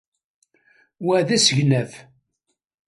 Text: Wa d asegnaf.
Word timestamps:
Wa 1.05 1.17
d 1.27 1.29
asegnaf. 1.35 1.91